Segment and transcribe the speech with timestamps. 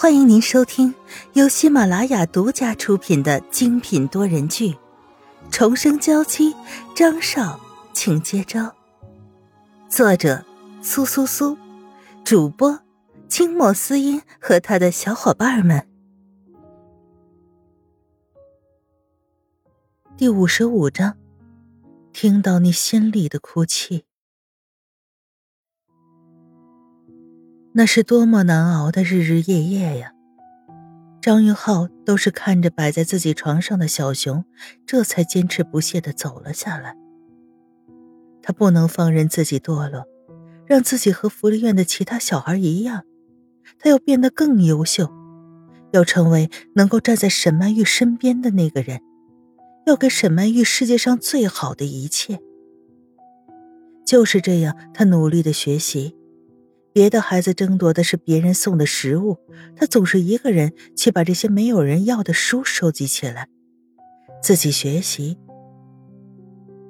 [0.00, 0.94] 欢迎您收听
[1.34, 4.70] 由喜马拉雅独家出品的精品多人剧
[5.50, 6.54] 《重生娇妻》，
[6.96, 7.60] 张少，
[7.92, 8.74] 请接招。
[9.90, 10.42] 作者：
[10.80, 11.54] 苏苏苏，
[12.24, 12.80] 主播：
[13.28, 15.86] 清墨思音和他的小伙伴们。
[20.16, 21.14] 第五十五章，
[22.14, 24.06] 听到你心里的哭泣。
[27.72, 30.12] 那是多么难熬的日日夜夜呀！
[31.20, 34.44] 张云浩都是看着摆在自己床上的小熊，
[34.84, 36.96] 这才坚持不懈的走了下来。
[38.42, 40.04] 他不能放任自己堕落，
[40.66, 43.04] 让自己和福利院的其他小孩一样，
[43.78, 45.08] 他要变得更优秀，
[45.92, 49.00] 要成为能够站在沈曼玉身边的那个人，
[49.86, 52.40] 要给沈曼玉世界上最好的一切。
[54.04, 56.16] 就是这样，他努力的学习。
[56.92, 59.38] 别的孩子争夺的是别人送的食物，
[59.76, 63.48] 他总是一个人去把这些没有人要的书收集起来，
[64.42, 65.38] 自己学习。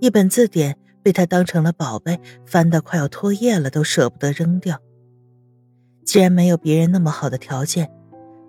[0.00, 4.80] 一本字典被他当成了宝贝，翻得快要脱页了，都舍不得扔掉。
[6.04, 7.90] 既然没有别人那么好的条件，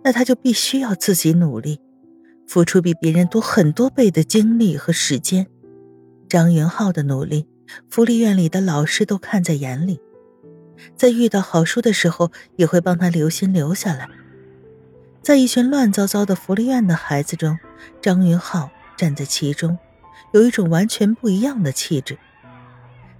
[0.03, 1.79] 那他就必须要自己努力，
[2.47, 5.47] 付出比别人多很多倍的精力和时间。
[6.27, 7.47] 张云浩的努力，
[7.88, 9.99] 福利院里的老师都看在眼里。
[10.95, 14.07] 在遇到好书的时候，也会帮他留心留下来。
[15.21, 17.57] 在一群乱糟糟的福利院的孩子中，
[18.01, 19.77] 张云浩站在其中，
[20.33, 22.17] 有一种完全不一样的气质。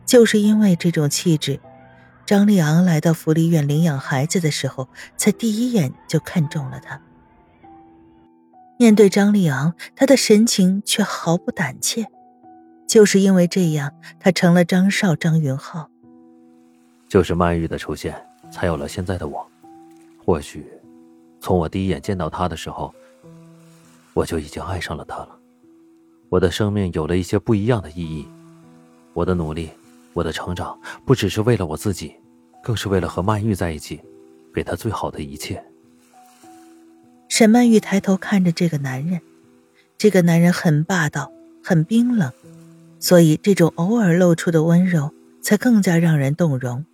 [0.06, 1.60] 就是因为这种气质，
[2.26, 7.02] 张立昂来到福利院领养孩子的时候，才第一眼就看中了他。
[8.78, 12.06] 面对张立昂，他的神情却毫不胆怯。
[12.88, 15.90] 就是因为这样，他成了张少张云浩。
[17.16, 18.14] 就是曼玉的出现，
[18.52, 19.50] 才有了现在的我。
[20.18, 20.68] 或许，
[21.40, 22.94] 从我第一眼见到她的时候，
[24.14, 25.30] 我就已经爱上了她了。
[26.28, 28.28] 我的生命有了一些不一样的意义。
[29.14, 29.70] 我的努力，
[30.12, 32.14] 我的成长，不只是为了我自己，
[32.62, 34.02] 更是为了和曼玉在一起，
[34.54, 35.64] 给她最好的一切。
[37.30, 39.22] 沈曼玉抬头看着这个男人，
[39.98, 41.32] 这个男人很霸道，
[41.64, 42.30] 很冰冷，
[43.00, 46.86] 所以这种偶尔露出的温柔，才更加让人动容。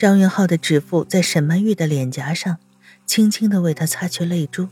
[0.00, 2.56] 张云浩的指腹在沈曼玉的脸颊上，
[3.04, 4.68] 轻轻的为她擦去泪珠。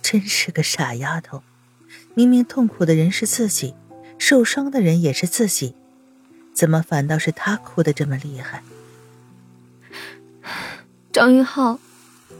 [0.00, 1.42] 真是个傻丫头，
[2.14, 3.74] 明明痛苦的人是自己，
[4.18, 5.74] 受伤的人也是自己，
[6.54, 8.62] 怎么反倒是他哭的这么厉害？
[11.10, 11.80] 张云浩，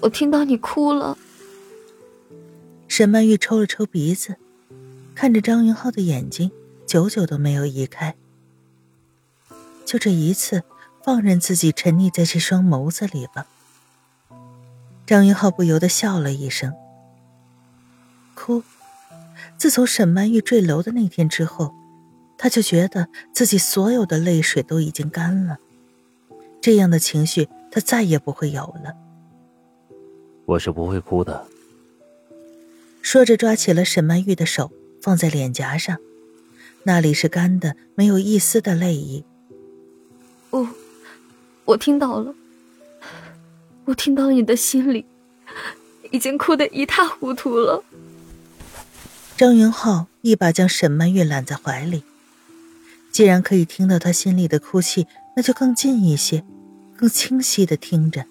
[0.03, 1.19] 我听到你哭了。
[2.87, 4.37] 沈曼玉抽了抽鼻子，
[5.17, 6.53] 看着张云浩的眼睛，
[6.87, 8.15] 久久都没有移开。
[9.85, 10.63] 就这一次。
[11.05, 13.47] 放任自己沉溺在这双眸子里吧。
[15.07, 16.73] 张云浩不由得笑了一声。
[18.35, 18.63] 哭。
[19.59, 21.73] 自从沈曼玉坠楼的那天之后，
[22.39, 25.59] 他就觉得自己所有的泪水都已经干了。
[26.61, 28.97] 这样的情绪，他再也不会有了。
[30.47, 31.47] 我是不会哭的。
[33.03, 34.71] 说着，抓起了沈曼玉的手，
[35.01, 35.99] 放在脸颊上，
[36.85, 39.25] 那里是干的，没有一丝的泪意。
[40.51, 40.67] 不。
[41.65, 42.35] 我听到了，
[43.85, 45.07] 我听到你的心里
[46.11, 47.85] 已经哭得一塌糊涂了。
[49.37, 52.03] 张云浩一把将沈曼玉揽在怀里，
[53.11, 55.07] 既然可以听到他心里的哭泣，
[55.37, 56.45] 那就更近一些，
[56.97, 58.25] 更清晰的听着。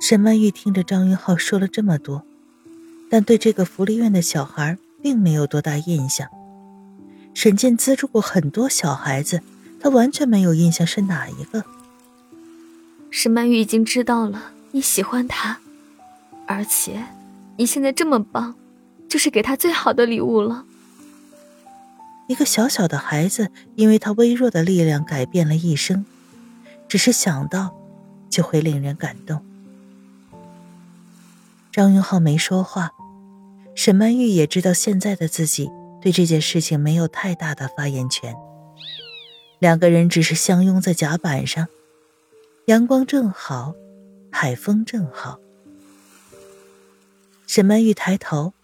[0.00, 2.24] 沈曼玉听着张云浩说了这么多，
[3.08, 6.26] 但对这个福利院的小孩并没有多大印象。
[7.34, 9.42] 沈健资助过很多小孩子。
[9.82, 11.64] 他完全没有印象是哪一个。
[13.10, 15.58] 沈曼玉已经知道了你喜欢他，
[16.46, 17.04] 而且
[17.56, 18.54] 你现在这么棒，
[19.08, 20.64] 就是给他最好的礼物了。
[22.28, 26.06] 一个小小的孩子，因为他微弱的力量改变了一生，
[26.86, 27.74] 只是想到
[28.30, 29.44] 就会令人感动。
[31.72, 32.92] 张云浩没说话，
[33.74, 35.68] 沈曼玉也知道现在的自己
[36.00, 38.32] 对这件事情没有太大的发言权。
[39.62, 41.68] 两个人只是相拥在甲板上，
[42.64, 43.76] 阳光正好，
[44.32, 45.38] 海风正好。
[47.46, 48.54] 沈曼玉抬头，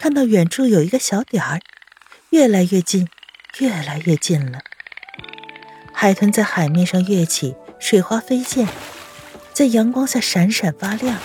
[0.00, 1.60] 看到远处有一个小点儿，
[2.30, 3.06] 越来越近，
[3.60, 4.58] 越来越近了。
[5.92, 8.66] 海豚在海面上跃起，水花飞溅，
[9.52, 11.20] 在阳光下闪闪发亮。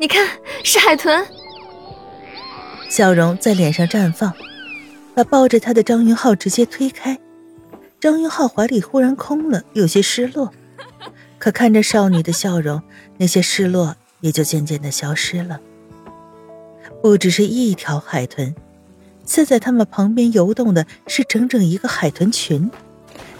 [0.00, 0.28] 你看，
[0.64, 1.24] 是海豚，
[2.90, 4.34] 笑容在脸上绽放。
[5.14, 7.18] 把抱着他的张云浩直接推开，
[8.00, 10.52] 张云浩怀里忽然空了，有些失落，
[11.38, 12.82] 可看着少女的笑容，
[13.18, 15.60] 那些失落也就渐渐的消失了。
[17.00, 18.54] 不只是一条海豚，
[19.24, 22.70] 刺在他们旁边游动的是整整一个海豚群，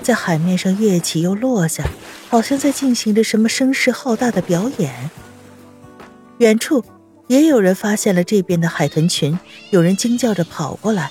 [0.00, 1.84] 在海面上跃起又落下，
[2.28, 5.10] 好像在进行着什么声势浩大的表演。
[6.38, 6.84] 远处
[7.26, 9.38] 也有人发现了这边的海豚群，
[9.70, 11.10] 有人惊叫着跑过来：“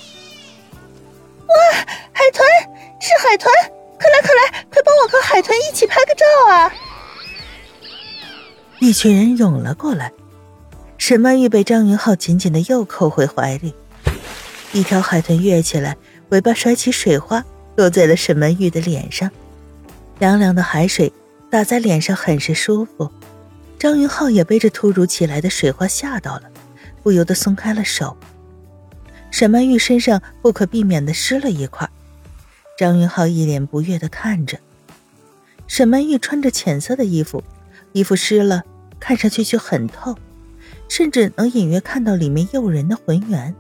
[1.54, 2.46] 哇，海豚！
[3.00, 3.52] 是海豚！
[4.00, 6.74] 快来，快来，快帮我和海豚一起拍个照啊！”
[8.80, 10.12] 一群人涌了过来。
[10.98, 13.74] 沈曼玉被张云浩紧紧的又扣回怀里，
[14.72, 15.98] 一条海豚跃起来，
[16.30, 17.44] 尾巴甩起水花，
[17.76, 19.30] 落在了沈曼玉的脸上。
[20.20, 21.12] 凉凉的海水
[21.50, 23.12] 打在脸上，很是舒服。
[23.78, 26.44] 张云浩也被这突如其来的水花吓到了，
[27.04, 28.16] 不由得松开了手。
[29.34, 31.90] 沈曼玉身上不可避免的湿了一块，
[32.78, 34.60] 张云浩一脸不悦的看着。
[35.66, 37.44] 沈曼玉穿着浅色的衣服，
[37.94, 38.62] 衣服湿了，
[39.00, 40.16] 看上去就很透。
[40.88, 43.56] 甚至能隐约看到里面诱人的浑圆。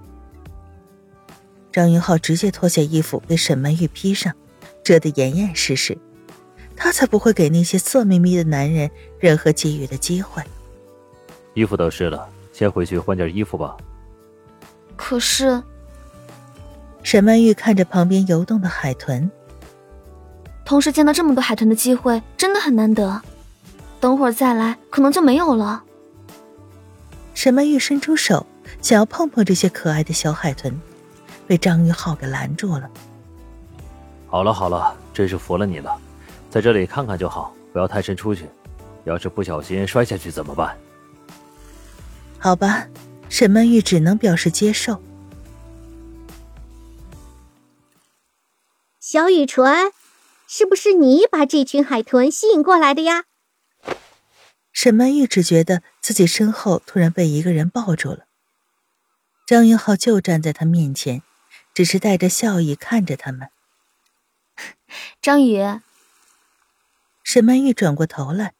[1.71, 4.31] 张云浩直接脱下衣服给沈曼玉披上，
[4.83, 5.97] 遮得严严实实。
[6.75, 10.43] 他才不会给那些色眯眯的男人任何给予的机会。
[11.55, 13.75] 衣服都湿了，先回去换件衣服吧。
[14.95, 15.61] 可是，
[17.03, 19.29] 沈曼玉看着旁边游动的海豚，
[20.63, 23.21] 同时见到这么多海豚的机会真的很难得。
[23.99, 25.83] 等会儿再来，可能就没有了。
[27.33, 28.45] 沈曼玉伸出手，
[28.81, 30.79] 想要碰碰这些可爱的小海豚，
[31.47, 32.89] 被张玉浩给拦住了。
[34.27, 35.95] 好了好了，真是服了你了，
[36.49, 38.47] 在这里看看就好，不要太深出去，
[39.03, 40.77] 要是不小心摔下去怎么办？
[42.39, 42.85] 好吧，
[43.29, 45.01] 沈曼玉只能表示接受。
[48.99, 49.91] 小雨纯，
[50.47, 53.25] 是不是你把这群海豚吸引过来的呀？
[54.71, 58.25] 沈曼玉只觉得自己身后突然被一个人抱住了，
[59.45, 61.21] 张云浩就站在他面前，
[61.73, 63.49] 只是带着笑意看着他们。
[65.21, 65.59] 张宇，
[67.23, 68.53] 沈曼玉转过头来，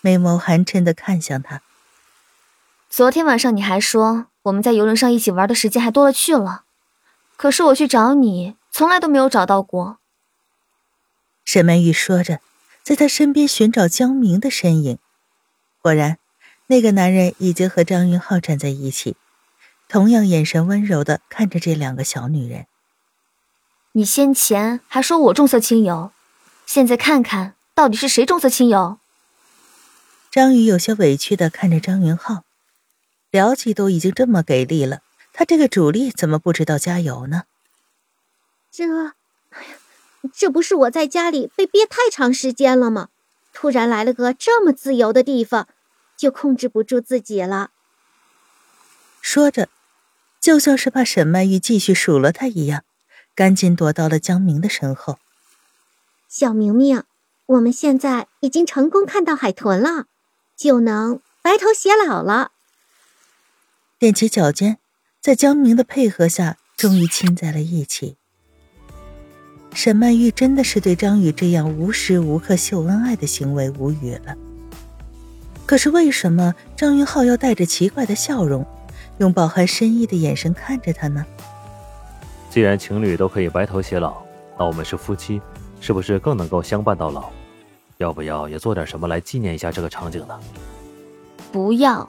[0.00, 1.62] 眉眸含嗔的看向他。
[2.92, 6.64] 昨天晚上你还说我们在游轮上一起玩的时间还多了去了，
[7.38, 9.96] 可是我去找你，从来都没有找到过。
[11.42, 12.40] 沈曼玉说着，
[12.82, 14.98] 在他身边寻找江明的身影。
[15.80, 16.18] 果然，
[16.66, 19.16] 那个男人已经和张云浩站在一起，
[19.88, 22.66] 同样眼神温柔的看着这两个小女人。
[23.92, 26.12] 你先前还说我重色轻友，
[26.66, 28.98] 现在看看到底是谁重色轻友？
[30.30, 32.44] 张宇有些委屈的看着张云浩，
[33.32, 35.00] 辽气都已经这么给力了，
[35.32, 37.44] 他这个主力怎么不知道加油呢？
[38.70, 39.78] 这，哎呀，
[40.34, 43.08] 这不是我在家里被憋太长时间了吗？
[43.54, 45.66] 突然来了个这么自由的地方，
[46.14, 47.70] 就控制不住自己了。
[49.22, 49.70] 说着，
[50.38, 52.84] 就像是怕沈曼玉继续数落他一样，
[53.34, 55.18] 赶紧躲到了江明的身后。
[56.28, 57.02] 小明明，
[57.46, 60.04] 我们现在已经成功看到海豚了，
[60.54, 62.52] 就能白头偕老了。
[64.02, 64.78] 踮起脚尖，
[65.20, 68.16] 在江明的配合下，终于亲在了一起。
[69.74, 74.34] 沈曼玉真的是对张宇这样无时无刻秀恩爱的行为无语了。
[75.64, 78.66] 可是为什么张云浩要带着奇怪的笑容，
[79.18, 81.24] 用饱含深意的眼神看着他呢？
[82.50, 84.20] 既然情侣都可以白头偕老，
[84.58, 85.40] 那我们是夫妻，
[85.80, 87.30] 是不是更能够相伴到老？
[87.98, 90.36] 要不要也做点什么来纪念一下这个场景呢？
[91.52, 92.04] 不要。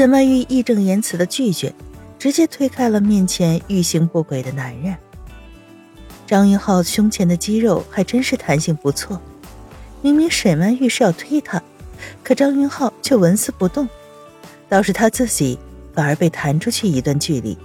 [0.00, 1.74] 沈曼玉义正言辞的拒绝，
[2.18, 4.96] 直接推开了面前欲行不轨的男人。
[6.26, 9.20] 张云浩胸前的肌肉还真是弹性不错，
[10.00, 11.62] 明明沈曼玉是要推他，
[12.24, 13.86] 可张云浩却纹丝不动，
[14.70, 15.58] 倒是他自己
[15.92, 17.58] 反而被弹出去一段距离，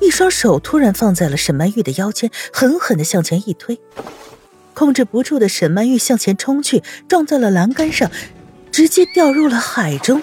[0.00, 3.80] 一双手突然放在了沈曼玉的腰间，狠狠的向前一推，
[4.74, 8.10] 控制不住的沈曼玉向前冲去，撞在了栏杆上，
[8.70, 10.22] 直接掉入了海中。